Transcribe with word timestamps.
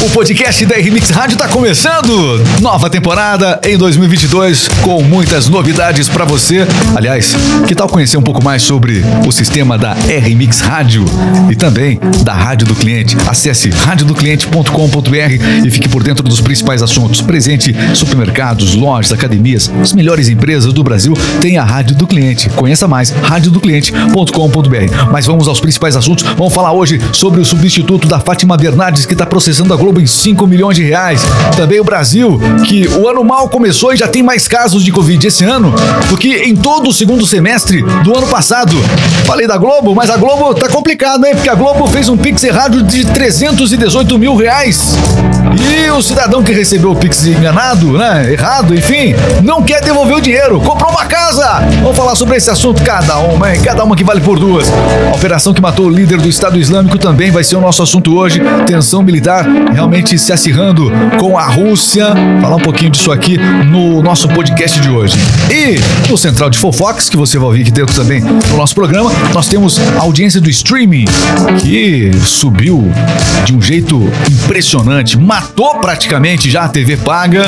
O 0.00 0.08
podcast 0.10 0.64
da 0.64 0.76
RMix 0.76 1.10
Rádio 1.10 1.34
está 1.34 1.48
começando. 1.48 2.40
Nova 2.60 2.88
temporada 2.88 3.60
em 3.64 3.76
2022 3.76 4.68
com 4.80 5.02
muitas 5.02 5.48
novidades 5.48 6.08
para 6.08 6.24
você. 6.24 6.64
Aliás, 6.94 7.34
que 7.66 7.74
tal 7.74 7.88
conhecer 7.88 8.16
um 8.16 8.22
pouco 8.22 8.42
mais 8.42 8.62
sobre 8.62 9.02
o 9.26 9.32
sistema 9.32 9.76
da 9.76 9.94
RMix 9.94 10.60
Rádio 10.60 11.04
e 11.50 11.56
também 11.56 11.98
da 12.22 12.32
Rádio 12.32 12.68
do 12.68 12.76
Cliente? 12.76 13.16
Acesse 13.26 13.70
radiodocliente.com.br 13.70 15.66
e 15.66 15.68
fique 15.68 15.88
por 15.88 16.04
dentro 16.04 16.22
dos 16.22 16.40
principais 16.40 16.80
assuntos. 16.80 17.20
Presente 17.20 17.74
supermercados, 17.92 18.76
lojas, 18.76 19.10
academias, 19.10 19.68
as 19.82 19.92
melhores 19.92 20.28
empresas 20.28 20.72
do 20.72 20.84
Brasil 20.84 21.14
têm 21.40 21.58
a 21.58 21.64
Rádio 21.64 21.96
do 21.96 22.06
Cliente. 22.06 22.48
Conheça 22.50 22.86
mais 22.86 23.10
radiodocliente.com.br. 23.10 25.10
Mas 25.10 25.26
vamos 25.26 25.48
aos 25.48 25.58
principais 25.58 25.96
assuntos. 25.96 26.24
Vamos 26.36 26.54
falar 26.54 26.70
hoje 26.70 27.00
sobre 27.12 27.40
o 27.40 27.44
substituto 27.44 28.06
da 28.06 28.20
Fátima 28.20 28.56
Bernardes 28.56 29.04
que 29.04 29.14
está 29.14 29.26
processando 29.26 29.74
a 29.74 29.76
Globo 29.76 29.87
Globo 29.88 30.00
em 30.02 30.06
5 30.06 30.46
milhões 30.46 30.76
de 30.76 30.82
reais. 30.82 31.22
Também 31.56 31.80
o 31.80 31.84
Brasil, 31.84 32.38
que 32.66 32.86
o 32.88 33.08
ano 33.08 33.24
mal 33.24 33.48
começou 33.48 33.94
e 33.94 33.96
já 33.96 34.06
tem 34.06 34.22
mais 34.22 34.46
casos 34.46 34.84
de 34.84 34.92
Covid 34.92 35.26
esse 35.26 35.44
ano 35.44 35.72
do 36.10 36.16
que 36.16 36.42
em 36.42 36.54
todo 36.54 36.90
o 36.90 36.92
segundo 36.92 37.24
semestre 37.24 37.80
do 38.04 38.14
ano 38.14 38.26
passado. 38.26 38.76
Falei 39.24 39.46
da 39.46 39.56
Globo, 39.56 39.94
mas 39.94 40.10
a 40.10 40.18
Globo 40.18 40.52
tá 40.52 40.68
complicado, 40.68 41.24
hein? 41.24 41.34
Porque 41.34 41.48
a 41.48 41.54
Globo 41.54 41.86
fez 41.86 42.06
um 42.06 42.18
Pix 42.18 42.44
errado 42.44 42.82
de 42.82 43.06
318 43.06 44.18
mil 44.18 44.36
reais. 44.36 44.94
E 45.56 45.90
o 45.90 46.02
cidadão 46.02 46.42
que 46.42 46.52
recebeu 46.52 46.92
o 46.92 46.96
Pix 46.96 47.26
enganado, 47.26 47.96
né? 47.96 48.32
Errado, 48.32 48.74
enfim, 48.74 49.14
não 49.42 49.62
quer 49.62 49.82
devolver 49.82 50.16
o 50.16 50.20
dinheiro. 50.20 50.60
Comprou 50.60 50.90
uma 50.90 51.04
casa. 51.06 51.60
Vamos 51.82 51.96
falar 51.96 52.14
sobre 52.14 52.36
esse 52.36 52.50
assunto 52.50 52.82
cada 52.82 53.18
uma, 53.18 53.54
hein? 53.54 53.60
Cada 53.62 53.84
uma 53.84 53.96
que 53.96 54.04
vale 54.04 54.20
por 54.20 54.38
duas. 54.38 54.70
A 55.12 55.16
operação 55.16 55.52
que 55.52 55.60
matou 55.60 55.86
o 55.86 55.90
líder 55.90 56.20
do 56.20 56.28
Estado 56.28 56.58
Islâmico 56.58 56.98
também 56.98 57.30
vai 57.30 57.44
ser 57.44 57.56
o 57.56 57.60
nosso 57.60 57.82
assunto 57.82 58.16
hoje. 58.16 58.40
Tensão 58.66 59.02
militar 59.02 59.46
realmente 59.72 60.18
se 60.18 60.32
acirrando 60.32 60.90
com 61.18 61.38
a 61.38 61.46
Rússia. 61.46 62.06
Falar 62.40 62.56
um 62.56 62.60
pouquinho 62.60 62.90
disso 62.90 63.10
aqui 63.10 63.38
no 63.38 64.02
nosso 64.02 64.28
podcast 64.28 64.80
de 64.80 64.88
hoje. 64.88 65.16
E 65.50 65.78
no 66.10 66.18
Central 66.18 66.50
de 66.50 66.58
Fofox, 66.58 67.08
que 67.08 67.16
você 67.16 67.38
vai 67.38 67.46
ouvir 67.46 67.62
aqui 67.62 67.70
dentro 67.70 67.94
também 67.94 68.20
no 68.20 68.56
nosso 68.56 68.74
programa, 68.74 69.10
nós 69.32 69.48
temos 69.48 69.80
a 69.96 70.00
audiência 70.00 70.40
do 70.40 70.50
streaming, 70.50 71.06
que 71.60 72.10
subiu 72.24 72.90
de 73.44 73.54
um 73.54 73.60
jeito 73.60 74.10
impressionante, 74.30 75.16
matou 75.38 75.78
praticamente 75.78 76.50
já 76.50 76.64
a 76.64 76.68
TV 76.68 76.96
paga. 76.96 77.46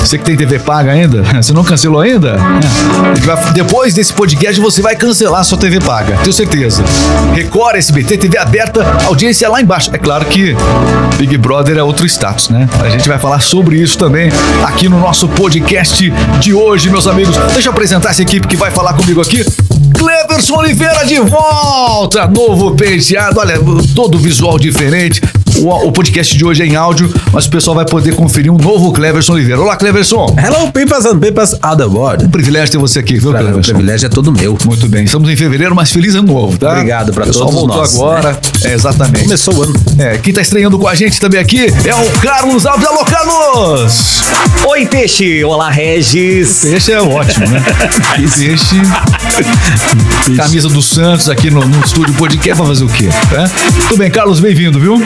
Você 0.00 0.18
que 0.18 0.24
tem 0.24 0.36
TV 0.36 0.58
paga 0.58 0.90
ainda, 0.90 1.22
você 1.40 1.52
não 1.52 1.62
cancelou 1.62 2.00
ainda? 2.00 2.36
É. 2.36 3.52
Depois 3.52 3.94
desse 3.94 4.12
podcast 4.12 4.60
você 4.60 4.82
vai 4.82 4.96
cancelar 4.96 5.44
sua 5.44 5.56
TV 5.56 5.78
paga, 5.80 6.16
tenho 6.18 6.32
certeza. 6.32 6.82
Record, 7.34 7.76
SBT, 7.76 8.18
TV 8.18 8.38
aberta, 8.38 8.84
audiência 9.06 9.48
lá 9.48 9.60
embaixo. 9.60 9.90
É 9.92 9.98
claro 9.98 10.24
que 10.24 10.56
Big 11.16 11.36
Brother 11.38 11.78
é 11.78 11.82
outro 11.82 12.06
status, 12.06 12.48
né? 12.48 12.68
A 12.82 12.88
gente 12.88 13.08
vai 13.08 13.18
falar 13.18 13.40
sobre 13.40 13.76
isso 13.76 13.96
também 13.96 14.30
aqui 14.64 14.88
no 14.88 14.98
nosso 14.98 15.28
podcast 15.28 16.12
de 16.40 16.52
hoje, 16.52 16.90
meus 16.90 17.06
amigos. 17.06 17.36
Deixa 17.52 17.68
eu 17.68 17.72
apresentar 17.72 18.10
essa 18.10 18.22
equipe 18.22 18.48
que 18.48 18.56
vai 18.56 18.70
falar 18.70 18.94
comigo 18.94 19.20
aqui. 19.20 19.44
Cleverson 19.96 20.56
Oliveira 20.56 21.04
de 21.04 21.18
volta, 21.20 22.26
novo 22.26 22.74
penteado, 22.74 23.40
olha, 23.40 23.58
todo 23.94 24.18
visual 24.18 24.58
diferente. 24.58 25.20
O, 25.60 25.88
o, 25.88 25.92
podcast 25.92 26.36
de 26.36 26.44
hoje 26.44 26.62
é 26.62 26.66
em 26.66 26.76
áudio, 26.76 27.12
mas 27.32 27.46
o 27.46 27.50
pessoal 27.50 27.74
vai 27.74 27.84
poder 27.84 28.14
conferir 28.14 28.52
um 28.52 28.56
novo 28.56 28.92
Cleverson 28.92 29.32
Oliveira. 29.32 29.60
Olá, 29.60 29.76
Cleverson. 29.76 30.36
Hello, 30.38 30.70
papers 30.72 31.04
and 31.04 31.18
papers 31.18 31.52
of 31.54 31.76
the 31.76 31.84
world. 31.84 32.24
Um 32.24 32.28
privilégio 32.28 32.72
ter 32.72 32.78
você 32.78 33.00
aqui, 33.00 33.18
viu, 33.18 33.30
Cleverson? 33.32 33.58
O 33.58 33.62
privilégio 33.62 34.06
é 34.06 34.08
todo 34.08 34.30
meu. 34.30 34.56
Muito 34.64 34.88
bem. 34.88 35.04
Estamos 35.04 35.28
em 35.28 35.36
fevereiro, 35.36 35.74
mas 35.74 35.90
feliz 35.90 36.14
ano 36.14 36.32
novo, 36.32 36.56
tá? 36.56 36.72
Obrigado 36.72 37.12
para 37.12 37.24
todos 37.24 37.38
voltou 37.52 37.76
nós. 37.76 37.94
agora. 37.96 38.32
Né? 38.32 38.38
É, 38.64 38.74
exatamente. 38.74 39.24
Começou 39.24 39.54
o 39.54 39.62
ano. 39.62 39.74
É, 39.98 40.18
quem 40.18 40.32
tá 40.32 40.40
estreando 40.40 40.78
com 40.78 40.86
a 40.86 40.94
gente 40.94 41.20
também 41.20 41.40
aqui 41.40 41.66
é 41.66 41.94
o 41.94 42.10
Carlos 42.20 42.64
Alves. 42.64 42.86
Alô, 42.86 43.04
Carlos! 43.04 44.22
Oi, 44.68 44.86
Peixe. 44.86 45.42
Olá, 45.42 45.70
Regis. 45.70 46.60
Peixe 46.62 46.92
é 46.92 47.00
ótimo, 47.00 47.48
né? 47.48 47.64
Peixe. 48.36 48.76
Camisa 50.36 50.68
do 50.68 50.82
Santos 50.82 51.28
aqui 51.28 51.50
no, 51.50 51.64
no 51.64 51.80
estúdio 51.84 52.14
podcast. 52.14 52.58
Vai 52.58 52.66
fazer 52.68 52.84
o 52.84 52.88
quê? 52.88 53.08
É? 53.08 53.82
Tudo 53.88 53.98
bem, 53.98 54.10
Carlos, 54.10 54.38
bem-vindo, 54.38 54.78
viu? 54.78 55.02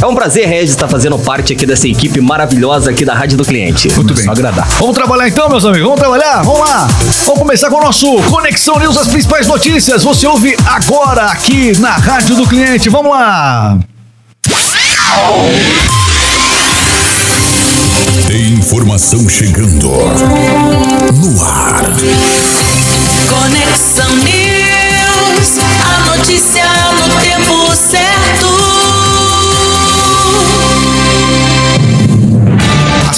É 0.00 0.06
um 0.06 0.14
prazer, 0.14 0.46
Regis, 0.46 0.70
estar 0.70 0.88
fazendo 0.88 1.18
parte 1.18 1.52
aqui 1.52 1.64
dessa 1.64 1.88
equipe 1.88 2.20
maravilhosa 2.20 2.90
aqui 2.90 3.04
da 3.04 3.14
Rádio 3.14 3.38
do 3.38 3.44
Cliente. 3.44 3.90
Muito 3.94 4.14
bem. 4.14 4.28
agradar. 4.28 4.68
Vamos 4.78 4.94
trabalhar 4.94 5.28
então, 5.28 5.48
meus 5.48 5.64
amigos. 5.64 5.84
Vamos 5.84 6.00
trabalhar? 6.00 6.42
Vamos 6.42 6.60
lá. 6.60 6.86
Vamos 7.24 7.38
começar 7.38 7.70
com 7.70 7.76
o 7.76 7.82
nosso 7.82 8.22
Conexão 8.24 8.78
News, 8.78 8.96
as 8.96 9.08
principais 9.08 9.46
notícias. 9.46 10.02
Você 10.02 10.26
ouve 10.26 10.56
agora 10.66 11.26
aqui 11.30 11.78
na 11.78 11.92
Rádio 11.92 12.36
do 12.36 12.46
Cliente. 12.46 12.88
Vamos 12.88 13.12
lá. 13.12 13.78
Tem 18.26 18.54
informação 18.54 19.28
chegando 19.28 19.86
no 19.86 21.44
ar. 21.44 21.65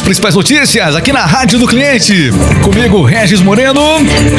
Principais 0.08 0.34
notícias 0.34 0.96
aqui 0.96 1.12
na 1.12 1.26
Rádio 1.26 1.58
do 1.58 1.66
Cliente. 1.66 2.30
Comigo, 2.62 3.04
Regis 3.04 3.42
Moreno 3.42 3.82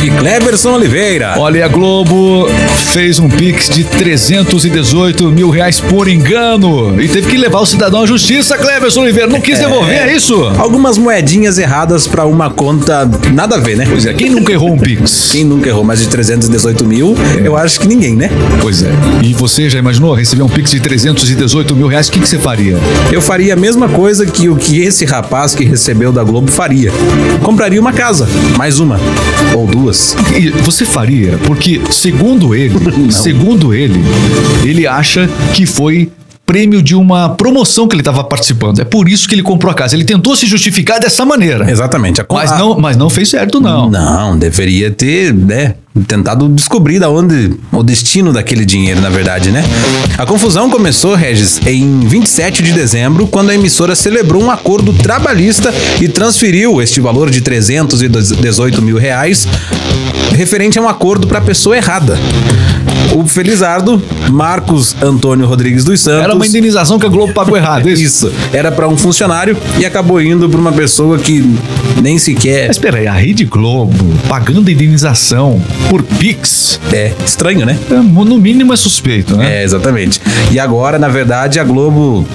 e 0.03 0.09
Cleverson 0.09 0.73
Oliveira. 0.73 1.35
Olha, 1.37 1.63
a 1.63 1.67
Globo 1.67 2.47
fez 2.91 3.19
um 3.19 3.29
pix 3.29 3.69
de 3.69 3.83
318 3.83 5.25
mil 5.29 5.51
reais 5.51 5.79
por 5.79 6.07
engano 6.07 6.99
e 6.99 7.07
teve 7.07 7.29
que 7.29 7.37
levar 7.37 7.59
o 7.59 7.67
cidadão 7.67 8.01
à 8.01 8.05
justiça, 8.07 8.57
Cleverson 8.57 9.01
Oliveira. 9.01 9.29
Não 9.29 9.39
quis 9.39 9.59
devolver, 9.59 9.95
é, 9.95 10.09
é 10.09 10.15
isso? 10.15 10.43
Algumas 10.57 10.97
moedinhas 10.97 11.59
erradas 11.59 12.07
para 12.07 12.25
uma 12.25 12.49
conta 12.49 13.07
nada 13.31 13.57
a 13.57 13.59
ver, 13.59 13.77
né? 13.77 13.85
Pois 13.87 14.07
é, 14.07 14.13
quem 14.13 14.31
nunca 14.31 14.51
errou 14.51 14.73
um 14.73 14.79
pix? 14.79 15.29
Quem 15.39 15.45
nunca 15.45 15.69
errou 15.69 15.83
mais 15.83 15.99
de 15.99 16.07
318 16.07 16.83
mil, 16.83 17.15
é. 17.39 17.47
eu 17.47 17.55
acho 17.55 17.79
que 17.79 17.87
ninguém, 17.87 18.15
né? 18.15 18.31
Pois 18.59 18.81
é. 18.81 18.89
E 19.21 19.33
você 19.33 19.69
já 19.69 19.77
imaginou 19.77 20.15
receber 20.15 20.41
um 20.41 20.49
pix 20.49 20.71
de 20.71 20.79
318 20.79 21.75
mil 21.75 21.85
reais? 21.85 22.07
O 22.07 22.11
que, 22.11 22.19
que 22.19 22.27
você 22.27 22.39
faria? 22.39 22.75
Eu 23.11 23.21
faria 23.21 23.53
a 23.53 23.55
mesma 23.55 23.87
coisa 23.87 24.25
que 24.25 24.49
o 24.49 24.55
que 24.55 24.81
esse 24.81 25.05
rapaz 25.05 25.58
que 25.59 25.65
recebeu 25.65 26.13
da 26.13 26.23
Globo 26.23 26.49
faria. 26.49 26.89
Compraria 27.43 27.81
uma 27.81 27.91
casa, 27.91 28.25
mais 28.57 28.79
uma 28.79 28.97
ou 29.53 29.67
duas. 29.67 30.15
E 30.33 30.51
você 30.61 30.85
faria? 30.85 31.37
Porque 31.45 31.81
segundo 31.91 32.55
ele, 32.55 32.73
segundo 33.11 33.73
ele, 33.73 34.01
ele 34.63 34.87
acha 34.87 35.29
que 35.53 35.65
foi 35.65 36.09
prêmio 36.45 36.81
de 36.81 36.95
uma 36.95 37.29
promoção 37.31 37.89
que 37.89 37.93
ele 37.93 38.01
estava 38.01 38.23
participando. 38.23 38.79
É 38.79 38.85
por 38.85 39.09
isso 39.09 39.27
que 39.27 39.35
ele 39.35 39.43
comprou 39.43 39.69
a 39.69 39.75
casa. 39.75 39.95
Ele 39.97 40.05
tentou 40.05 40.33
se 40.33 40.47
justificar 40.47 40.97
dessa 40.97 41.25
maneira. 41.25 41.69
Exatamente. 41.69 42.23
Mas, 42.31 42.51
não, 42.51 42.79
mas 42.79 42.95
não 42.95 43.09
fez 43.09 43.27
certo, 43.27 43.59
não. 43.59 43.89
Não, 43.89 44.37
deveria 44.37 44.89
ter, 44.89 45.33
né? 45.33 45.75
Tentado 46.07 46.47
descobrir 46.49 46.99
da 46.99 47.09
onde 47.09 47.53
o 47.71 47.83
destino 47.83 48.31
daquele 48.33 48.65
dinheiro, 48.65 49.01
na 49.01 49.09
verdade, 49.09 49.51
né? 49.51 49.63
A 50.17 50.25
confusão 50.25 50.69
começou, 50.69 51.15
Regis, 51.15 51.59
em 51.65 51.99
27 52.01 52.63
de 52.63 52.73
dezembro, 52.73 53.27
quando 53.27 53.49
a 53.49 53.55
emissora 53.55 53.95
celebrou 53.95 54.43
um 54.43 54.51
acordo 54.51 54.93
trabalhista 54.93 55.73
e 56.01 56.07
transferiu 56.07 56.81
este 56.81 56.99
valor 56.99 57.29
de 57.29 57.41
318 57.41 58.81
mil 58.81 58.97
reais 58.97 59.47
referente 60.31 60.79
a 60.79 60.81
um 60.81 60.87
acordo 60.87 61.27
para 61.27 61.39
a 61.39 61.41
pessoa 61.41 61.75
errada. 61.75 62.17
O 63.15 63.25
Felizardo, 63.25 64.01
Marcos 64.31 64.95
Antônio 65.01 65.45
Rodrigues 65.45 65.83
dos 65.83 65.99
Santos. 65.99 66.23
Era 66.23 66.35
uma 66.35 66.45
indenização 66.45 66.99
que 66.99 67.05
a 67.05 67.09
Globo 67.09 67.33
pagou 67.33 67.57
errado, 67.57 67.89
é 67.89 67.91
isso? 67.91 68.27
isso. 68.27 68.33
Era 68.53 68.71
para 68.71 68.87
um 68.87 68.95
funcionário 68.95 69.57
e 69.79 69.85
acabou 69.85 70.21
indo 70.21 70.47
para 70.47 70.59
uma 70.59 70.71
pessoa 70.71 71.17
que 71.17 71.43
nem 72.01 72.17
sequer. 72.17 72.67
Mas 72.67 72.77
espera 72.77 72.99
aí, 72.99 73.07
a 73.07 73.13
Rede 73.13 73.45
Globo 73.45 73.93
pagando 74.27 74.69
indenização 74.69 75.61
por 75.89 76.03
Pix. 76.03 76.79
É, 76.93 77.11
estranho, 77.25 77.65
né? 77.65 77.77
É, 77.89 77.95
no 77.95 78.37
mínimo 78.37 78.71
é 78.71 78.77
suspeito, 78.77 79.35
né? 79.35 79.59
É, 79.59 79.63
exatamente. 79.63 80.21
E 80.51 80.59
agora, 80.59 80.99
na 80.99 81.09
verdade, 81.09 81.59
a 81.59 81.63
Globo 81.63 82.25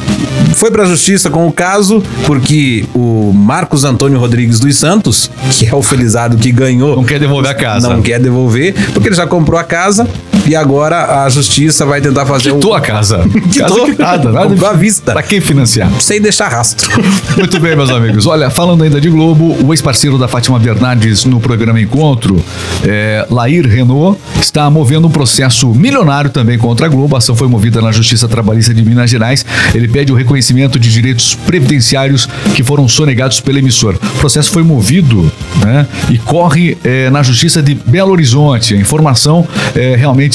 foi 0.56 0.70
para 0.70 0.82
a 0.82 0.86
justiça 0.86 1.30
com 1.30 1.46
o 1.46 1.52
caso 1.52 2.02
porque 2.26 2.84
o 2.94 3.32
Marcos 3.32 3.84
Antônio 3.84 4.18
Rodrigues 4.18 4.58
dos 4.58 4.76
Santos, 4.76 5.30
que 5.52 5.66
é 5.66 5.74
o 5.74 5.82
felizado 5.82 6.36
que 6.36 6.50
ganhou, 6.50 6.96
não 6.96 7.04
quer 7.04 7.20
devolver 7.20 7.50
a 7.50 7.54
casa. 7.54 7.88
Não 7.88 8.02
quer 8.02 8.20
devolver, 8.20 8.74
porque 8.92 9.08
ele 9.08 9.16
já 9.16 9.26
comprou 9.26 9.58
a 9.58 9.64
casa 9.64 10.08
e 10.46 10.54
agora 10.54 11.24
a 11.24 11.28
justiça 11.28 11.86
vai 11.86 12.00
tentar 12.00 12.26
fazer 12.26 12.52
Quitou 12.52 12.72
um... 12.72 12.74
a 12.74 12.80
casa. 12.80 13.24
Quitou. 13.50 13.78
Casa 13.78 13.90
quitada, 13.90 14.32
nada. 14.32 14.68
à 14.68 14.72
vista. 14.72 15.12
Pra 15.12 15.22
quem 15.22 15.40
financiar? 15.40 15.90
Sem 16.00 16.20
deixar 16.20 16.48
rastro. 16.48 16.90
Muito 17.36 17.58
bem, 17.60 17.76
meus 17.76 17.90
amigos. 17.90 18.26
Olha, 18.26 18.50
falando 18.50 18.84
ainda 18.84 19.00
de 19.00 19.08
Globo, 19.08 19.56
o 19.64 19.72
ex-parceiro 19.72 20.18
da 20.18 20.28
Fátima 20.28 20.58
Bernardes 20.58 21.24
no 21.24 21.40
programa 21.40 21.80
Encontro, 21.80 22.42
é, 22.84 23.26
Lair 23.30 23.66
Renault, 23.66 24.18
está 24.40 24.68
movendo 24.70 25.08
um 25.08 25.10
processo 25.10 25.68
milionário 25.74 26.30
também 26.30 26.58
contra 26.58 26.86
a 26.86 26.88
Globo. 26.88 27.14
A 27.14 27.18
ação 27.18 27.34
foi 27.34 27.48
movida 27.48 27.80
na 27.80 27.92
Justiça 27.92 28.28
Trabalhista 28.28 28.74
de 28.74 28.84
Minas 28.84 29.10
Gerais. 29.10 29.44
Ele 29.74 29.88
pede 29.88 30.12
o 30.12 30.14
reconhecimento 30.14 30.78
de 30.78 30.90
direitos 30.90 31.34
previdenciários 31.34 32.28
que 32.54 32.62
foram 32.62 32.86
sonegados 32.88 33.40
pela 33.40 33.58
emissora. 33.58 33.96
O 33.96 34.18
processo 34.18 34.50
foi 34.50 34.62
movido 34.62 35.30
né, 35.60 35.86
e 36.10 36.18
corre 36.18 36.76
é, 36.84 37.10
na 37.10 37.22
Justiça 37.22 37.62
de 37.62 37.74
Belo 37.74 38.12
Horizonte. 38.12 38.74
A 38.74 38.76
informação 38.76 39.46
é 39.74 39.96
realmente 39.96 40.33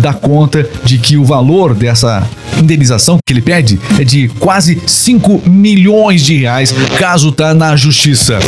dá 0.00 0.12
conta 0.12 0.68
de 0.84 0.98
que 0.98 1.16
o 1.16 1.24
valor 1.24 1.74
dessa 1.74 2.26
indenização 2.60 3.18
que 3.24 3.32
ele 3.32 3.42
pede 3.42 3.78
é 3.98 4.04
de 4.04 4.28
quase 4.38 4.80
5 4.86 5.42
milhões 5.46 6.22
de 6.22 6.36
reais, 6.36 6.74
caso 6.98 7.32
tá 7.32 7.54
na 7.54 7.76
justiça. 7.76 8.38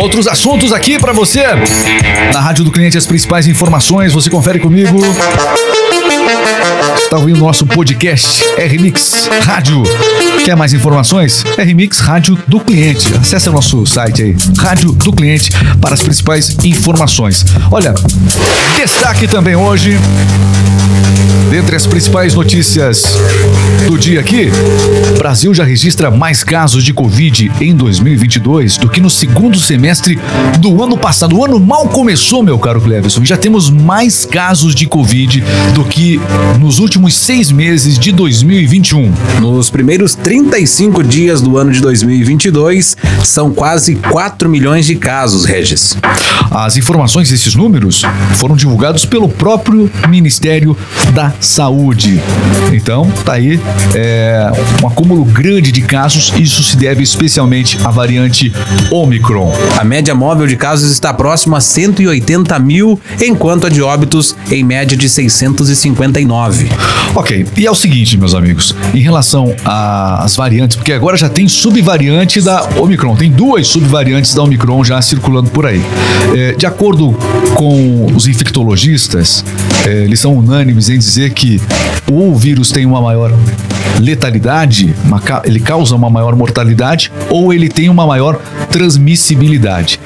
Outros 0.00 0.26
assuntos 0.28 0.72
aqui 0.72 0.98
para 0.98 1.12
você. 1.12 1.44
Na 2.32 2.40
Rádio 2.40 2.64
do 2.64 2.70
Cliente, 2.70 2.98
as 2.98 3.06
principais 3.06 3.46
informações, 3.46 4.12
você 4.12 4.30
confere 4.30 4.58
comigo. 4.58 4.98
Está 7.16 7.24
ouvindo 7.24 7.40
nosso 7.40 7.64
podcast 7.64 8.44
RMix 8.58 9.30
Rádio. 9.40 9.82
Quer 10.44 10.54
mais 10.54 10.74
informações? 10.74 11.42
RMix 11.58 11.98
Rádio 11.98 12.38
do 12.46 12.60
Cliente. 12.60 13.10
Acesse 13.14 13.48
o 13.48 13.52
nosso 13.52 13.86
site 13.86 14.22
aí, 14.22 14.36
Rádio 14.58 14.92
do 14.92 15.10
Cliente, 15.10 15.50
para 15.80 15.94
as 15.94 16.02
principais 16.02 16.58
informações. 16.62 17.42
Olha, 17.70 17.94
destaque 18.76 19.26
também 19.26 19.56
hoje, 19.56 19.98
dentre 21.50 21.74
as 21.74 21.86
principais 21.86 22.34
notícias 22.34 23.04
do 23.86 23.96
dia 23.96 24.20
aqui, 24.20 24.50
Brasil 25.16 25.54
já 25.54 25.64
registra 25.64 26.10
mais 26.10 26.44
casos 26.44 26.84
de 26.84 26.92
Covid 26.92 27.50
em 27.60 27.74
2022 27.74 28.76
do 28.76 28.88
que 28.88 29.00
no 29.00 29.08
segundo 29.08 29.58
semestre 29.58 30.18
do 30.58 30.82
ano 30.82 30.98
passado. 30.98 31.36
O 31.36 31.44
ano 31.44 31.58
mal 31.58 31.88
começou, 31.88 32.42
meu 32.42 32.58
caro 32.58 32.80
Cleverson, 32.80 33.24
já 33.24 33.36
temos 33.36 33.70
mais 33.70 34.24
casos 34.24 34.74
de 34.74 34.86
Covid 34.86 35.42
do 35.72 35.84
que 35.84 36.20
nos 36.58 36.78
últimos 36.78 37.05
seis 37.14 37.52
meses 37.52 37.98
de 37.98 38.10
2021. 38.12 39.12
Nos 39.40 39.70
primeiros 39.70 40.14
35 40.14 41.02
dias 41.02 41.40
do 41.40 41.56
ano 41.58 41.70
de 41.70 41.80
2022, 41.80 42.96
são 43.22 43.52
quase 43.52 43.96
4 43.96 44.48
milhões 44.48 44.86
de 44.86 44.96
casos, 44.96 45.44
Regis. 45.44 45.96
As 46.50 46.76
informações 46.76 47.30
desses 47.30 47.54
números 47.54 48.02
foram 48.36 48.56
divulgados 48.56 49.04
pelo 49.04 49.28
próprio 49.28 49.90
Ministério 50.08 50.76
da 51.12 51.32
Saúde. 51.40 52.20
Então, 52.72 53.10
tá 53.24 53.34
aí 53.34 53.60
é, 53.94 54.50
um 54.82 54.86
acúmulo 54.86 55.24
grande 55.24 55.72
de 55.72 55.82
casos. 55.82 56.32
Isso 56.36 56.62
se 56.62 56.76
deve 56.76 57.02
especialmente 57.02 57.78
à 57.84 57.90
variante 57.90 58.52
Omicron. 58.90 59.52
A 59.78 59.84
média 59.84 60.14
móvel 60.14 60.46
de 60.46 60.56
casos 60.56 60.90
está 60.90 61.12
próxima 61.12 61.58
a 61.58 61.60
180 61.60 62.58
mil, 62.58 63.00
enquanto 63.20 63.66
a 63.66 63.70
de 63.70 63.82
óbitos 63.82 64.36
em 64.50 64.64
média 64.64 64.96
de 64.96 65.08
659. 65.08 66.68
Ok, 67.14 67.46
e 67.56 67.66
é 67.66 67.70
o 67.70 67.74
seguinte, 67.74 68.16
meus 68.16 68.34
amigos, 68.34 68.74
em 68.94 69.00
relação 69.00 69.54
às 69.64 70.36
variantes, 70.36 70.76
porque 70.76 70.92
agora 70.92 71.16
já 71.16 71.28
tem 71.28 71.48
subvariante 71.48 72.40
da 72.40 72.68
Omicron, 72.78 73.16
tem 73.16 73.30
duas 73.30 73.66
subvariantes 73.68 74.34
da 74.34 74.42
Omicron 74.42 74.84
já 74.84 75.00
circulando 75.00 75.50
por 75.50 75.66
aí. 75.66 75.82
É, 76.34 76.52
de 76.52 76.66
acordo 76.66 77.12
com 77.54 78.06
os 78.14 78.26
infectologistas, 78.26 79.44
é, 79.86 80.04
eles 80.04 80.20
são 80.20 80.36
unânimes 80.36 80.88
em 80.88 80.98
dizer 80.98 81.30
que 81.32 81.60
o 82.10 82.34
vírus 82.34 82.70
tem 82.70 82.84
uma 82.84 83.00
maior 83.00 83.32
letalidade, 83.98 84.94
uma 85.04 85.20
ele 85.44 85.60
causa 85.60 85.94
uma 85.94 86.10
maior 86.10 86.34
mortalidade, 86.36 87.10
ou 87.30 87.52
ele 87.52 87.68
tem 87.68 87.88
uma 87.88 88.06
maior 88.06 88.40
transmissibilidade. 88.70 90.00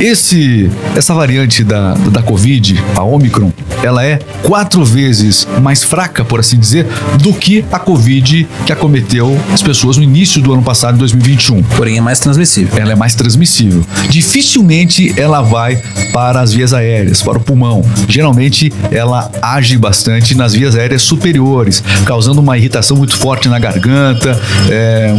Esse, 0.00 0.70
essa 0.94 1.14
variante 1.14 1.64
da, 1.64 1.94
da 1.94 2.22
Covid, 2.22 2.82
a 2.94 3.02
Omicron, 3.02 3.52
ela 3.82 4.04
é 4.04 4.18
quatro 4.42 4.84
vezes 4.84 5.46
mais 5.62 5.84
fraca, 5.84 6.24
por 6.24 6.40
assim 6.40 6.58
dizer, 6.58 6.86
do 7.22 7.32
que 7.32 7.64
a 7.70 7.78
Covid 7.78 8.46
que 8.64 8.72
acometeu 8.72 9.38
as 9.52 9.62
pessoas 9.62 9.96
no 9.96 10.02
início 10.02 10.42
do 10.42 10.52
ano 10.52 10.62
passado, 10.62 10.96
em 10.96 10.98
2021 10.98 11.62
Porém, 11.76 11.98
é 11.98 12.00
mais 12.00 12.18
transmissível. 12.18 12.78
ela 12.78 12.92
é 12.92 12.94
mais 12.94 13.14
transmissível. 13.14 13.84
Dificilmente 14.10 15.14
ela 15.18 15.40
vai 15.42 15.80
para 16.12 16.40
as 16.40 16.52
vias 16.52 16.72
aéreas, 16.72 17.22
para 17.22 17.38
o 17.38 17.40
pulmão. 17.40 17.82
Geralmente 18.08 18.72
ela 18.90 19.30
age 19.40 19.76
bastante 19.78 20.34
nas 20.34 20.52
vias 20.52 20.74
aéreas 20.74 21.02
superiores, 21.02 21.82
causando 22.04 22.40
uma 22.40 22.56
irritação 22.56 22.96
muito 22.96 23.16
forte 23.16 23.35
na 23.48 23.58
garganta. 23.58 24.38
é, 24.70 25.14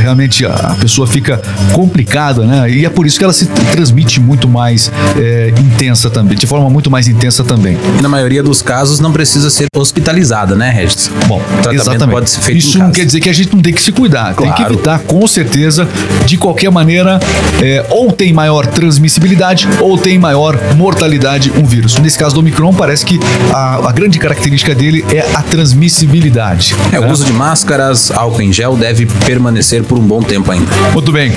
realmente 0.00 0.44
a 0.46 0.76
pessoa 0.80 1.06
fica 1.06 1.40
complicada, 1.72 2.44
né? 2.44 2.70
E 2.70 2.84
é 2.84 2.90
por 2.90 3.06
isso 3.06 3.18
que 3.18 3.24
ela 3.24 3.32
se 3.32 3.46
transmite 3.46 4.20
muito 4.20 4.48
mais 4.48 4.90
é, 5.16 5.52
intensa 5.58 6.10
também, 6.10 6.36
de 6.36 6.46
forma 6.46 6.68
muito 6.70 6.90
mais 6.90 7.08
intensa 7.08 7.42
também. 7.44 7.76
E 7.98 8.02
na 8.02 8.08
maioria 8.08 8.42
dos 8.42 8.62
casos 8.62 9.00
não 9.00 9.12
precisa 9.12 9.50
ser 9.50 9.66
hospitalizada, 9.74 10.54
né, 10.54 10.70
Regis? 10.70 11.10
Bom, 11.26 11.40
exatamente. 11.72 12.10
pode 12.10 12.30
ser 12.30 12.40
feito 12.40 12.58
Isso 12.58 12.78
não 12.78 12.86
casa. 12.86 13.00
quer 13.00 13.06
dizer 13.06 13.20
que 13.20 13.28
a 13.28 13.32
gente 13.32 13.54
não 13.54 13.62
tem 13.62 13.72
que 13.72 13.82
se 13.82 13.92
cuidar. 13.92 14.34
Tem 14.34 14.50
que 14.50 14.56
Claro. 14.62 14.74
evitar, 14.74 14.98
com 15.00 15.26
certeza. 15.26 15.88
De 16.26 16.36
qualquer 16.36 16.70
maneira, 16.70 17.18
é, 17.62 17.84
ou 17.90 18.12
tem 18.12 18.32
maior 18.32 18.66
transmissibilidade 18.66 19.68
ou 19.80 19.96
tem 19.98 20.18
maior 20.18 20.58
mortalidade 20.76 21.52
um 21.56 21.64
vírus. 21.64 21.98
Nesse 21.98 22.18
caso 22.18 22.34
do 22.34 22.40
Omicron, 22.40 22.72
parece 22.74 23.04
que 23.04 23.18
a, 23.52 23.88
a 23.88 23.92
grande 23.92 24.18
característica 24.18 24.74
dele 24.74 25.04
é 25.12 25.20
a 25.34 25.42
transmissibilidade. 25.42 26.74
É, 26.92 26.98
o 26.98 27.02
né? 27.02 27.12
uso 27.12 27.24
de 27.24 27.32
máscaras, 27.62 28.10
álcool 28.10 28.42
em 28.42 28.52
gel 28.52 28.76
deve 28.76 29.06
permanecer 29.24 29.84
por 29.84 29.96
um 29.96 30.02
bom 30.02 30.20
tempo 30.20 30.50
ainda. 30.50 30.66
Muito 30.92 31.12
bem. 31.12 31.32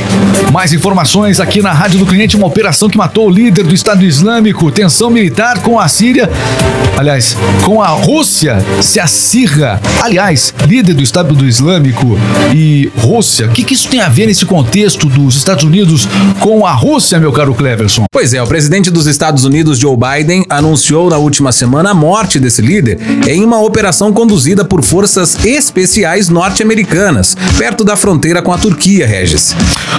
Mais 0.51 0.73
informações 0.73 1.39
aqui 1.39 1.61
na 1.61 1.71
Rádio 1.71 1.99
do 1.99 2.05
Cliente. 2.05 2.35
Uma 2.35 2.47
operação 2.47 2.89
que 2.89 2.97
matou 2.97 3.27
o 3.27 3.29
líder 3.29 3.63
do 3.63 3.75
Estado 3.75 4.03
Islâmico. 4.03 4.71
Tensão 4.71 5.11
militar 5.11 5.61
com 5.61 5.79
a 5.79 5.87
Síria. 5.87 6.27
Aliás, 6.97 7.35
com 7.63 7.81
a 7.81 7.89
Rússia 7.89 8.57
se 8.81 8.99
acirra. 8.99 9.81
Aliás, 10.01 10.53
líder 10.65 10.93
do 10.93 11.03
Estado 11.03 11.35
do 11.35 11.45
Islâmico 11.45 12.17
e 12.53 12.89
Rússia. 12.97 13.47
O 13.47 13.49
que, 13.49 13.63
que 13.63 13.73
isso 13.73 13.89
tem 13.89 13.99
a 13.99 14.07
ver 14.07 14.27
nesse 14.27 14.45
contexto 14.45 15.07
dos 15.07 15.35
Estados 15.35 15.63
Unidos 15.63 16.07
com 16.39 16.65
a 16.65 16.71
Rússia, 16.71 17.19
meu 17.19 17.33
caro 17.33 17.53
Cleverson? 17.53 18.05
Pois 18.09 18.33
é, 18.33 18.41
o 18.41 18.47
presidente 18.47 18.89
dos 18.89 19.07
Estados 19.07 19.43
Unidos, 19.43 19.77
Joe 19.77 19.97
Biden, 19.97 20.45
anunciou 20.49 21.09
na 21.09 21.17
última 21.17 21.51
semana 21.51 21.91
a 21.91 21.93
morte 21.93 22.39
desse 22.39 22.61
líder 22.61 22.97
em 23.27 23.43
uma 23.43 23.61
operação 23.61 24.13
conduzida 24.13 24.63
por 24.63 24.81
forças 24.81 25.43
especiais 25.45 26.14
norte-americanas, 26.29 27.35
perto 27.57 27.83
da 27.83 27.95
fronteira 27.95 28.41
com 28.41 28.51
a 28.51 28.57
Turquia, 28.57 29.05
Regis. 29.05 29.55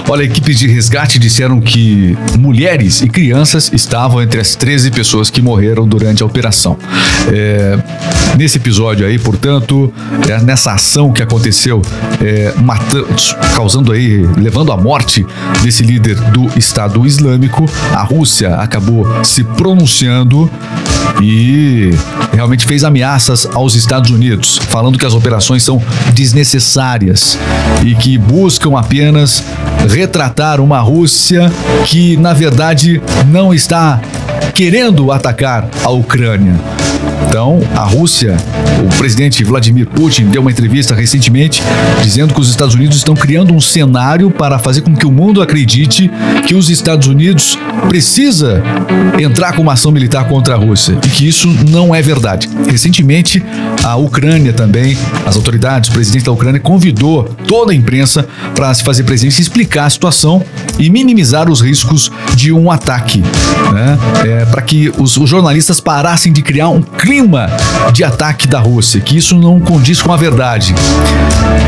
Olha, 0.09 0.23
equipes 0.23 0.57
de 0.59 0.67
resgate 0.67 1.19
disseram 1.19 1.59
que 1.61 2.17
mulheres 2.37 3.01
e 3.01 3.07
crianças 3.09 3.69
estavam 3.73 4.21
entre 4.21 4.39
as 4.39 4.55
13 4.55 4.91
pessoas 4.91 5.29
que 5.29 5.41
morreram 5.41 5.87
durante 5.87 6.23
a 6.23 6.25
operação. 6.25 6.77
É, 7.31 7.77
nesse 8.37 8.57
episódio 8.57 9.05
aí, 9.05 9.17
portanto, 9.19 9.93
é, 10.29 10.41
nessa 10.41 10.73
ação 10.73 11.11
que 11.11 11.21
aconteceu, 11.21 11.81
é, 12.23 12.53
mata- 12.61 13.05
causando 13.55 13.91
aí, 13.91 14.25
levando 14.37 14.71
à 14.71 14.77
morte 14.77 15.25
desse 15.63 15.83
líder 15.83 16.15
do 16.31 16.49
Estado 16.57 17.05
Islâmico, 17.05 17.65
a 17.93 18.01
Rússia 18.03 18.55
acabou 18.55 19.05
se 19.23 19.43
pronunciando 19.43 20.49
e 21.21 21.91
realmente 22.33 22.65
fez 22.65 22.83
ameaças 22.83 23.47
aos 23.53 23.75
Estados 23.75 24.11
Unidos, 24.11 24.59
falando 24.69 24.97
que 24.97 25.05
as 25.05 25.13
operações 25.13 25.63
são 25.63 25.81
desnecessárias 26.13 27.37
e 27.85 27.95
que 27.95 28.17
buscam 28.17 28.77
apenas 28.77 29.43
retratar 29.89 30.59
uma 30.59 30.79
Rússia 30.79 31.51
que, 31.85 32.17
na 32.17 32.33
verdade, 32.33 33.01
não 33.27 33.53
está 33.53 34.01
querendo 34.53 35.11
atacar 35.11 35.69
a 35.83 35.89
Ucrânia. 35.89 36.55
Então, 37.27 37.59
a 37.75 37.83
Rússia, 37.83 38.37
o 38.85 38.97
presidente 38.97 39.43
Vladimir 39.43 39.85
Putin 39.85 40.27
deu 40.27 40.41
uma 40.41 40.49
entrevista 40.49 40.95
recentemente 40.95 41.61
dizendo 42.01 42.33
que 42.33 42.39
os 42.39 42.49
Estados 42.49 42.73
Unidos 42.73 42.95
estão 42.95 43.15
criando 43.15 43.53
um 43.53 43.59
cenário 43.59 44.31
para 44.31 44.57
fazer 44.57 44.79
com 44.79 44.95
que 44.95 45.05
o 45.05 45.11
mundo 45.11 45.41
acredite 45.41 46.09
que 46.47 46.55
os 46.55 46.69
Estados 46.69 47.05
Unidos 47.05 47.59
precisa 47.89 48.63
entrar 49.19 49.53
com 49.53 49.61
uma 49.61 49.73
ação 49.73 49.91
militar 49.91 50.25
contra 50.27 50.55
a 50.55 50.57
Rússia 50.57 50.97
e 51.05 51.09
que 51.09 51.27
isso 51.27 51.49
não 51.69 51.93
é 51.93 52.01
verdade. 52.01 52.49
Recentemente, 52.69 53.43
a 53.83 53.97
Ucrânia 53.97 54.53
também, 54.53 54.97
as 55.25 55.35
autoridades, 55.35 55.89
o 55.89 55.93
presidente 55.93 56.23
da 56.23 56.31
Ucrânia 56.31 56.61
convidou 56.61 57.25
toda 57.45 57.73
a 57.73 57.75
imprensa 57.75 58.25
para 58.55 58.73
se 58.73 58.83
fazer 58.83 59.03
presente 59.03 59.37
e 59.37 59.41
explicar 59.41 59.85
a 59.85 59.89
situação 59.89 60.43
e 60.79 60.89
minimizar 60.89 61.49
os 61.49 61.59
riscos 61.59 62.09
de 62.35 62.53
um 62.53 62.71
ataque, 62.71 63.21
né? 63.73 63.97
É, 64.25 64.45
para 64.45 64.61
que 64.61 64.91
os, 64.97 65.17
os 65.17 65.29
jornalistas 65.29 65.79
parassem 65.79 66.31
de 66.31 66.41
criar 66.41 66.69
um 66.69 66.81
clima 66.81 67.16
de 67.93 68.03
ataque 68.03 68.47
da 68.47 68.59
Rússia, 68.59 68.99
que 68.99 69.17
isso 69.17 69.35
não 69.35 69.59
condiz 69.59 70.01
com 70.01 70.11
a 70.11 70.17
verdade. 70.17 70.75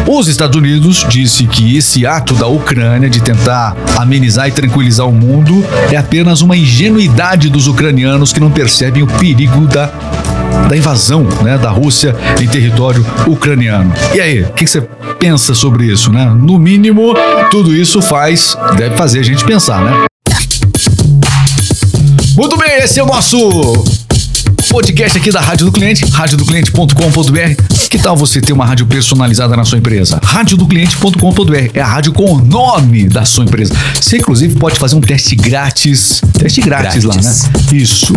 Os 0.07 0.27
Estados 0.27 0.57
Unidos 0.57 1.05
disse 1.07 1.45
que 1.45 1.77
esse 1.77 2.05
ato 2.05 2.33
da 2.33 2.47
Ucrânia 2.47 3.09
de 3.09 3.21
tentar 3.21 3.75
amenizar 3.95 4.47
e 4.47 4.51
tranquilizar 4.51 5.07
o 5.07 5.11
mundo 5.11 5.63
é 5.91 5.95
apenas 5.95 6.41
uma 6.41 6.55
ingenuidade 6.55 7.49
dos 7.49 7.67
ucranianos 7.67 8.33
que 8.33 8.39
não 8.39 8.51
percebem 8.51 9.03
o 9.03 9.07
perigo 9.07 9.67
da 9.67 9.91
da 10.67 10.77
invasão 10.77 11.23
né, 11.41 11.57
da 11.57 11.71
Rússia 11.71 12.15
em 12.39 12.47
território 12.47 13.03
ucraniano. 13.25 13.91
E 14.13 14.21
aí, 14.21 14.43
o 14.43 14.53
que 14.53 14.67
você 14.67 14.81
pensa 15.19 15.55
sobre 15.55 15.85
isso, 15.85 16.11
né? 16.11 16.25
No 16.25 16.59
mínimo, 16.59 17.15
tudo 17.49 17.73
isso 17.75 18.01
faz, 18.01 18.55
deve 18.77 18.95
fazer 18.95 19.19
a 19.19 19.23
gente 19.23 19.43
pensar, 19.43 19.81
né? 19.83 20.05
Muito 22.35 22.55
bem, 22.55 22.77
esse 22.77 22.99
é 22.99 23.03
o 23.03 23.07
nosso 23.07 23.83
podcast 24.69 25.17
aqui 25.17 25.31
da 25.31 25.41
Rádio 25.41 25.65
do 25.65 25.71
Cliente, 25.71 26.05
radiodocliente.com.br. 26.05 27.63
Que 27.89 27.97
tal 27.97 28.15
você 28.15 28.39
ter 28.39 28.53
uma 28.53 28.63
rádio 28.65 28.85
personalizada 28.85 29.57
na 29.57 29.65
sua 29.65 29.79
empresa? 29.79 30.19
radiodocliente.com.br 30.23 31.71
é 31.73 31.81
a 31.81 31.87
rádio 31.87 32.13
com 32.13 32.33
o 32.33 32.39
nome 32.39 33.07
da 33.07 33.25
sua 33.25 33.43
empresa. 33.43 33.73
Você, 33.99 34.17
inclusive, 34.17 34.53
pode 34.59 34.77
fazer 34.77 34.95
um 34.95 35.01
teste 35.01 35.35
grátis. 35.35 36.21
Teste 36.37 36.61
grátis, 36.61 37.03
lá, 37.03 37.15
Grátis. 37.15 37.45
né? 37.45 37.51
Isso. 37.73 38.13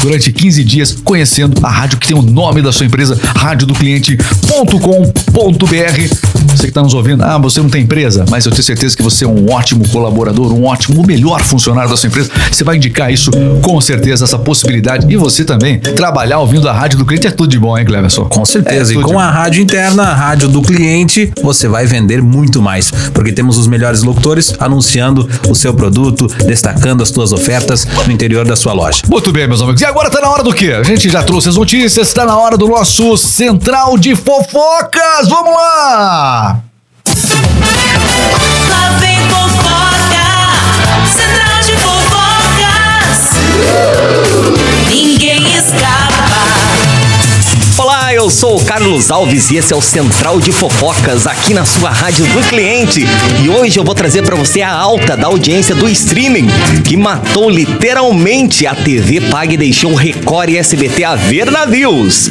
Durante 0.00 0.32
15 0.32 0.62
dias, 0.64 0.96
conhecendo 1.04 1.66
a 1.66 1.70
rádio 1.70 1.98
que 1.98 2.06
tem 2.06 2.16
o 2.16 2.22
nome 2.22 2.62
da 2.62 2.70
sua 2.72 2.86
empresa, 2.86 3.18
radiodocliente.com.br. 3.36 6.16
Você 6.48 6.62
que 6.62 6.68
está 6.68 6.82
nos 6.82 6.94
ouvindo, 6.94 7.22
ah, 7.24 7.36
você 7.36 7.60
não 7.60 7.68
tem 7.68 7.82
empresa, 7.82 8.24
mas 8.30 8.46
eu 8.46 8.52
tenho 8.52 8.62
certeza 8.62 8.96
que 8.96 9.02
você 9.02 9.24
é 9.24 9.28
um 9.28 9.50
ótimo 9.50 9.86
colaborador, 9.88 10.52
um 10.52 10.64
ótimo, 10.64 11.02
o 11.02 11.06
melhor 11.06 11.42
funcionário 11.42 11.90
da 11.90 11.96
sua 11.96 12.06
empresa. 12.06 12.30
Você 12.50 12.62
vai 12.64 12.76
indicar 12.76 13.12
isso 13.12 13.30
com 13.60 13.78
certeza, 13.80 14.24
essa 14.24 14.38
possibilidade. 14.38 15.12
E 15.12 15.16
você 15.16 15.44
também, 15.44 15.80
trabalhar 15.96 16.38
ouvindo 16.38 16.68
a 16.68 16.72
rádio 16.72 16.98
do 16.98 17.04
cliente 17.04 17.26
é 17.26 17.30
tudo 17.30 17.48
de 17.48 17.58
bom, 17.58 17.76
hein, 17.76 17.84
Cleverson? 17.84 18.26
Com 18.26 18.44
certeza. 18.44 18.92
É 18.92 18.96
e 18.96 19.02
com 19.02 19.18
a 19.18 19.30
rádio 19.30 19.62
interna, 19.62 20.04
a 20.04 20.14
rádio 20.14 20.48
do 20.48 20.62
cliente, 20.62 21.32
você 21.42 21.66
vai 21.66 21.86
vender 21.86 22.22
muito 22.22 22.62
mais. 22.62 22.90
Porque 23.12 23.32
temos 23.32 23.56
os 23.56 23.66
melhores 23.66 24.02
locutores 24.02 24.54
anunciando 24.60 25.28
o 25.48 25.54
seu 25.54 25.72
produto, 25.74 26.26
destacando 26.44 27.02
as 27.02 27.08
suas 27.08 27.32
ofertas 27.32 27.86
no 28.06 28.12
interior 28.12 28.44
da 28.46 28.54
sua 28.54 28.72
loja. 28.74 29.02
Muito 29.08 29.32
bem, 29.32 29.48
meus 29.48 29.62
amigos. 29.62 29.80
E 29.80 29.84
agora 29.84 30.10
tá 30.10 30.20
na 30.20 30.28
hora 30.28 30.42
do 30.42 30.52
quê? 30.52 30.72
A 30.72 30.82
gente 30.82 31.08
já 31.08 31.22
trouxe 31.22 31.48
as 31.48 31.56
notícias, 31.56 32.12
tá 32.12 32.26
na 32.26 32.36
hora 32.36 32.58
do 32.58 32.68
nosso 32.68 33.16
Central 33.16 33.96
de 33.96 34.14
Fofocas. 34.14 35.28
Vamos 35.28 35.54
lá! 35.54 36.60
Lá 38.68 38.98
vem 39.00 39.18
fofoca, 39.30 40.26
central 41.06 41.60
de 41.64 41.72
fofocas. 41.78 43.30
Ninguém 45.76 45.88
escapa. 45.88 45.96
Olá, 45.96 46.05
eu 48.16 48.30
sou 48.30 48.56
o 48.56 48.64
Carlos 48.64 49.10
Alves 49.10 49.50
e 49.50 49.56
esse 49.56 49.74
é 49.74 49.76
o 49.76 49.82
Central 49.82 50.40
de 50.40 50.50
Fofocas 50.50 51.26
aqui 51.26 51.52
na 51.52 51.66
sua 51.66 51.90
rádio 51.90 52.24
do 52.24 52.40
cliente. 52.48 53.04
E 53.44 53.50
hoje 53.50 53.78
eu 53.78 53.84
vou 53.84 53.94
trazer 53.94 54.22
para 54.22 54.34
você 54.34 54.62
a 54.62 54.72
alta 54.72 55.14
da 55.14 55.26
audiência 55.26 55.74
do 55.74 55.86
streaming 55.86 56.46
que 56.82 56.96
matou 56.96 57.50
literalmente 57.50 58.66
a 58.66 58.74
TV 58.74 59.20
Paga 59.20 59.52
e 59.52 59.56
deixou 59.58 59.94
Record 59.94 60.48
e 60.48 60.56
SBT 60.56 61.04
a 61.04 61.14
ver 61.14 61.50
navios. 61.50 62.30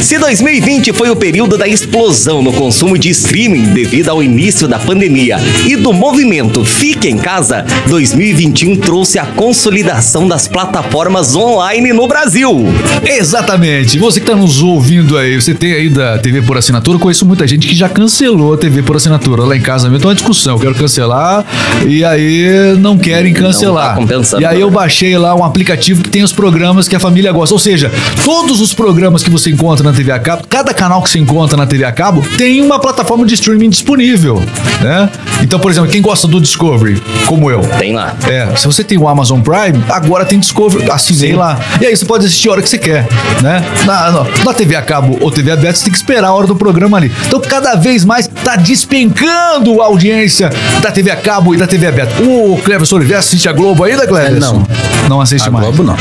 Se 0.00 0.18
2020 0.18 0.92
foi 0.92 1.08
o 1.08 1.14
período 1.14 1.56
da 1.56 1.68
explosão 1.68 2.42
no 2.42 2.52
consumo 2.52 2.98
de 2.98 3.08
streaming 3.10 3.74
devido 3.74 4.08
ao 4.08 4.20
início 4.20 4.66
da 4.66 4.78
pandemia 4.78 5.36
e 5.66 5.76
do 5.76 5.92
movimento 5.92 6.64
Fique 6.64 7.08
em 7.08 7.16
Casa, 7.16 7.64
2021 7.86 8.76
trouxe 8.78 9.20
a 9.20 9.26
consolidação 9.26 10.26
das 10.26 10.48
plataformas 10.48 11.36
online 11.36 11.92
no 11.92 12.08
Brasil. 12.08 12.64
Exatamente. 13.04 14.00
Você 14.00 14.18
que 14.18 14.26
tá 14.26 14.34
nos 14.34 14.60
ouvindo 14.62 14.95
aí, 15.18 15.40
você 15.40 15.54
tem 15.54 15.72
aí 15.72 15.88
da 15.88 16.18
TV 16.18 16.42
por 16.42 16.56
assinatura, 16.56 16.96
eu 16.96 17.00
conheço 17.00 17.24
muita 17.26 17.46
gente 17.46 17.66
que 17.66 17.74
já 17.74 17.88
cancelou 17.88 18.54
a 18.54 18.56
TV 18.56 18.82
por 18.82 18.96
assinatura. 18.96 19.44
Lá 19.44 19.56
em 19.56 19.60
casa 19.60 19.88
mesmo 19.88 20.00
tem 20.00 20.08
uma 20.08 20.14
discussão, 20.14 20.54
eu 20.54 20.60
quero 20.60 20.74
cancelar 20.74 21.44
e 21.86 22.04
aí 22.04 22.76
não 22.78 22.96
querem 22.98 23.32
cancelar. 23.32 23.90
tá 23.90 23.94
compensando. 23.94 24.42
e 24.42 24.46
aí 24.46 24.60
eu 24.60 24.70
baixei 24.70 25.16
lá 25.18 25.34
um 25.34 25.44
aplicativo 25.44 26.02
que 26.02 26.10
tem 26.10 26.22
os 26.22 26.32
programas 26.32 26.88
que 26.88 26.96
a 26.96 27.00
família 27.00 27.32
gosta. 27.32 27.54
Ou 27.54 27.58
seja, 27.58 27.90
todos 28.24 28.60
os 28.60 28.74
programas 28.74 29.22
que 29.22 29.30
você 29.30 29.50
encontra 29.50 29.84
na 29.84 29.92
TV 29.92 30.12
a 30.12 30.18
cabo, 30.18 30.44
cada 30.48 30.72
canal 30.72 31.02
que 31.02 31.10
você 31.10 31.18
encontra 31.18 31.56
na 31.56 31.66
TV 31.66 31.84
a 31.84 31.92
cabo 31.92 32.24
tem 32.36 32.60
uma 32.62 32.78
plataforma 32.78 33.24
de 33.26 33.34
streaming 33.34 33.70
disponível, 33.70 34.42
né? 34.80 35.10
Então, 35.42 35.58
por 35.58 35.70
exemplo, 35.70 35.90
quem 35.90 36.00
gosta 36.00 36.26
do 36.26 36.40
Discovery, 36.40 37.02
como 37.26 37.50
eu, 37.50 37.60
Tem 37.78 37.94
lá. 37.94 38.14
é, 38.28 38.54
se 38.56 38.66
você 38.66 38.82
tem 38.82 38.98
o 38.98 39.08
Amazon 39.08 39.40
Prime, 39.40 39.82
agora 39.88 40.24
tem 40.24 40.38
Discovery, 40.38 40.90
assinei 40.90 41.34
lá. 41.34 41.58
E 41.80 41.86
aí 41.86 41.96
você 41.96 42.04
pode 42.04 42.26
assistir 42.26 42.48
a 42.48 42.52
hora 42.52 42.62
que 42.62 42.68
você 42.68 42.78
quer, 42.78 43.06
né? 43.42 43.64
Na, 43.84 44.10
na, 44.10 44.26
na 44.44 44.54
TV 44.54 44.76
a 44.76 44.82
cabo 44.86 45.18
ou 45.20 45.30
TV 45.30 45.50
aberta, 45.50 45.76
você 45.78 45.84
tem 45.84 45.92
que 45.92 45.98
esperar 45.98 46.28
a 46.28 46.32
hora 46.32 46.46
do 46.46 46.56
programa 46.56 46.96
ali. 46.96 47.12
Então, 47.26 47.40
cada 47.40 47.74
vez 47.74 48.04
mais 48.04 48.26
tá 48.26 48.56
despencando 48.56 49.82
a 49.82 49.86
audiência 49.86 50.50
da 50.82 50.90
TV 50.90 51.10
a 51.10 51.16
cabo 51.16 51.54
e 51.54 51.58
da 51.58 51.66
TV 51.66 51.86
aberta. 51.86 52.22
O 52.22 52.56
Cleverson 52.64 52.96
Oliveira 52.96 53.18
assiste 53.20 53.48
a 53.48 53.52
Globo 53.52 53.84
ainda, 53.84 54.06
Cleverson? 54.06 54.54
Não. 54.58 54.66
Não 55.08 55.20
assiste 55.20 55.46
A 55.48 55.50
mais. 55.52 55.64
Globo, 55.66 55.82
não. 55.84 55.96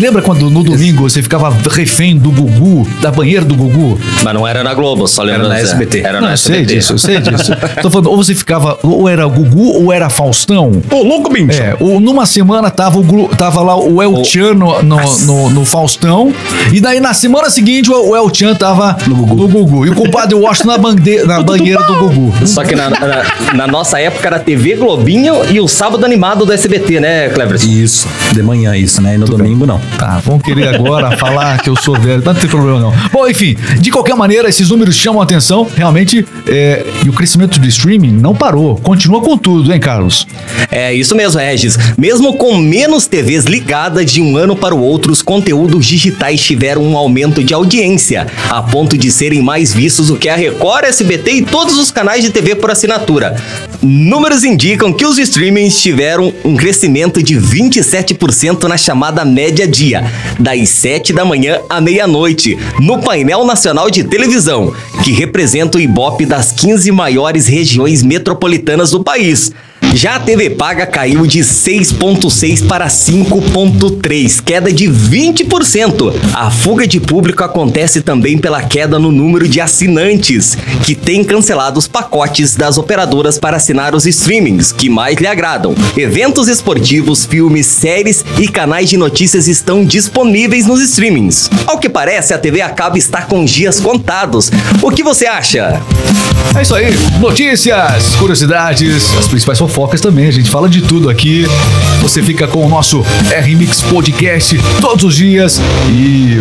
Lembra 0.00 0.22
quando 0.22 0.48
no 0.50 0.62
domingo 0.62 1.08
você 1.08 1.20
ficava 1.22 1.52
refém 1.70 2.16
do 2.16 2.30
Gugu, 2.30 2.86
da 3.00 3.10
banheira 3.10 3.44
do 3.44 3.54
Gugu? 3.56 3.98
Mas 4.22 4.34
não 4.34 4.46
era 4.46 4.62
na 4.62 4.72
Globo, 4.74 5.06
só 5.08 5.22
lembrando. 5.22 5.48
na 5.48 5.56
Zé. 5.56 5.62
SBT. 5.62 6.00
Era 6.00 6.20
Não, 6.20 6.28
na 6.28 6.34
eu 6.34 6.36
sei 6.36 6.56
SBT. 6.60 6.74
disso, 6.74 6.92
eu 6.92 6.98
sei 6.98 7.20
disso. 7.20 7.52
Tô 7.82 7.90
falando, 7.90 8.10
ou 8.10 8.16
você 8.16 8.34
ficava, 8.34 8.78
ou 8.82 9.08
era 9.08 9.26
Gugu 9.26 9.82
ou 9.82 9.92
era 9.92 10.08
Faustão. 10.08 10.70
Ô, 10.90 11.02
louco, 11.02 11.32
bicho! 11.32 11.60
É, 11.60 11.76
o, 11.80 11.98
numa 11.98 12.24
semana 12.26 12.70
tava, 12.70 12.98
o, 13.00 13.28
tava 13.36 13.60
lá 13.62 13.76
o 13.76 14.00
El 14.02 14.22
Chan 14.24 14.54
no, 14.54 14.80
no, 14.82 14.96
no- 15.26 15.50
no 15.50 15.64
Faustão, 15.64 16.32
e 16.72 16.80
daí 16.80 17.00
na 17.00 17.12
semana 17.14 17.50
seguinte 17.50 17.90
o, 17.90 18.05
o 18.08 18.16
El 18.16 18.32
Chan 18.32 18.54
tava 18.54 18.96
no 19.06 19.14
Gugu. 19.16 19.86
E 19.86 19.90
o 19.90 19.94
compadre 19.94 20.34
Washington 20.34 20.68
na, 20.72 20.78
bande, 20.78 21.24
na 21.24 21.40
banheira 21.44 21.82
do 21.84 21.94
Gugu. 21.96 22.46
Só 22.46 22.64
que 22.64 22.74
na, 22.74 22.90
na- 22.90 23.24
na 23.54 23.66
nossa 23.66 23.98
época 24.00 24.26
era 24.26 24.38
TV 24.38 24.74
Globinho 24.76 25.34
e 25.50 25.60
o 25.60 25.68
sábado 25.68 26.04
animado 26.04 26.44
do 26.44 26.52
SBT, 26.52 27.00
né, 27.00 27.28
Cleverson? 27.30 27.66
Isso, 27.68 28.08
de 28.32 28.42
manhã 28.42 28.76
isso, 28.76 29.00
né? 29.00 29.14
E 29.14 29.18
no 29.18 29.26
domingo 29.26 29.66
não. 29.66 29.80
Tá, 29.98 30.18
vão 30.24 30.38
querer 30.38 30.68
agora 30.74 31.14
falar 31.18 31.58
que 31.60 31.68
eu 31.70 31.76
sou 31.76 31.98
velho, 31.98 32.22
não 32.24 32.34
tem 32.34 32.48
problema 32.48 32.80
não. 32.80 32.92
Bom, 33.12 33.26
enfim, 33.28 33.56
de 33.80 33.90
qualquer 33.90 34.14
maneira, 34.16 34.48
esses 34.48 34.68
números 34.70 34.94
chamam 34.96 35.20
a 35.20 35.24
atenção, 35.24 35.66
realmente, 35.76 36.26
é, 36.46 36.84
e 37.04 37.08
o 37.08 37.12
crescimento 37.12 37.58
do 37.58 37.66
streaming 37.66 38.12
não 38.12 38.34
parou, 38.34 38.76
continua 38.76 39.20
com 39.20 39.36
tudo, 39.38 39.72
hein, 39.72 39.80
Carlos? 39.80 40.26
É 40.70 40.92
isso 40.92 41.14
mesmo, 41.14 41.40
Regis. 41.40 41.78
Mesmo 41.96 42.34
com 42.34 42.56
menos 42.58 43.06
TVs 43.06 43.44
ligadas 43.44 44.10
de 44.10 44.20
um 44.20 44.36
ano 44.36 44.54
para 44.56 44.74
o 44.74 44.80
outro, 44.80 45.12
os 45.12 45.22
conteúdos 45.22 45.86
digitais 45.86 46.40
tiveram 46.40 46.82
um 46.82 46.96
aumento 46.96 47.42
de 47.42 47.54
audiência, 47.54 47.95
a 48.50 48.62
ponto 48.62 48.96
de 48.96 49.10
serem 49.10 49.42
mais 49.42 49.72
vistos 49.72 50.08
do 50.08 50.16
que 50.16 50.28
a 50.28 50.36
Record, 50.36 50.84
SBT 50.84 51.30
e 51.32 51.42
todos 51.42 51.78
os 51.78 51.90
canais 51.90 52.22
de 52.22 52.30
TV 52.30 52.54
por 52.54 52.70
assinatura. 52.70 53.36
Números 53.82 54.44
indicam 54.44 54.92
que 54.92 55.04
os 55.04 55.18
streamings 55.18 55.80
tiveram 55.80 56.32
um 56.44 56.56
crescimento 56.56 57.22
de 57.22 57.36
27% 57.36 58.64
na 58.64 58.76
chamada 58.76 59.24
média 59.24 59.66
dia, 59.66 60.04
das 60.38 60.68
7 60.68 61.12
da 61.12 61.24
manhã 61.24 61.60
à 61.68 61.80
meia-noite, 61.80 62.58
no 62.80 63.00
painel 63.00 63.44
nacional 63.44 63.90
de 63.90 64.04
televisão, 64.04 64.74
que 65.02 65.12
representa 65.12 65.78
o 65.78 65.80
Ibope 65.80 66.26
das 66.26 66.52
15 66.52 66.90
maiores 66.92 67.46
regiões 67.46 68.02
metropolitanas 68.02 68.90
do 68.90 69.02
país. 69.02 69.52
Já 69.96 70.16
a 70.16 70.20
TV 70.20 70.50
paga 70.50 70.84
caiu 70.84 71.26
de 71.26 71.38
6,6 71.40 72.66
para 72.66 72.86
5,3, 72.86 74.42
queda 74.44 74.70
de 74.70 74.84
20%. 74.86 76.14
A 76.34 76.50
fuga 76.50 76.86
de 76.86 77.00
público 77.00 77.42
acontece 77.42 78.02
também 78.02 78.36
pela 78.36 78.62
queda 78.62 78.98
no 78.98 79.10
número 79.10 79.48
de 79.48 79.58
assinantes, 79.58 80.56
que 80.84 80.94
têm 80.94 81.24
cancelado 81.24 81.78
os 81.78 81.88
pacotes 81.88 82.54
das 82.54 82.76
operadoras 82.76 83.38
para 83.38 83.56
assinar 83.56 83.94
os 83.94 84.06
streamings 84.06 84.70
que 84.70 84.90
mais 84.90 85.16
lhe 85.16 85.26
agradam. 85.26 85.74
Eventos 85.96 86.46
esportivos, 86.48 87.24
filmes, 87.24 87.66
séries 87.66 88.22
e 88.38 88.48
canais 88.48 88.90
de 88.90 88.98
notícias 88.98 89.48
estão 89.48 89.82
disponíveis 89.82 90.66
nos 90.66 90.82
streamings. 90.82 91.48
Ao 91.66 91.78
que 91.78 91.88
parece, 91.88 92.34
a 92.34 92.38
TV 92.38 92.60
a 92.60 92.68
cabo 92.68 92.98
está 92.98 93.22
com 93.22 93.46
dias 93.46 93.80
contados. 93.80 94.50
O 94.82 94.90
que 94.90 95.02
você 95.02 95.26
acha? 95.26 95.80
É 96.54 96.62
isso 96.62 96.74
aí, 96.74 96.86
notícias, 97.20 98.14
curiosidades, 98.18 99.14
as 99.18 99.26
principais 99.28 99.58
fofocas 99.66 100.00
também. 100.00 100.28
A 100.28 100.30
gente 100.30 100.48
fala 100.48 100.68
de 100.68 100.80
tudo 100.80 101.10
aqui. 101.10 101.44
Você 102.00 102.22
fica 102.22 102.46
com 102.46 102.64
o 102.64 102.68
nosso 102.68 103.04
R-Mix 103.30 103.82
Podcast 103.82 104.58
todos 104.80 105.04
os 105.04 105.16
dias 105.16 105.60
e 105.90 106.38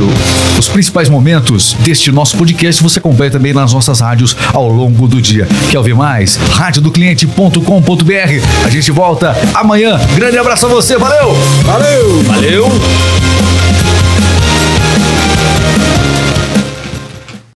os 0.58 0.68
principais 0.68 1.10
momentos 1.10 1.76
deste 1.80 2.12
nosso 2.12 2.38
podcast 2.38 2.84
você 2.84 3.00
acompanha 3.00 3.32
também 3.32 3.54
nas 3.54 3.74
nossas 3.74 4.00
rádios 4.00 4.38
ao 4.54 4.70
longo 4.70 5.08
do 5.08 5.22
dia. 5.22 5.48
Quer 5.72 5.80
ouvir 5.80 5.96
mais? 5.96 6.36
radiodocliente.com.br. 6.36 8.66
A 8.66 8.70
gente 8.70 8.92
volta 8.92 9.36
amanhã. 9.54 10.00
Grande 10.16 10.38
abraço 10.38 10.68
a 10.68 10.70
você, 10.70 10.98
valeu! 10.98 11.34
Valeu! 11.64 12.24
Valeu! 12.24 13.55